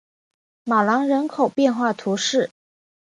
[0.63, 2.49] 马朗人口变化图示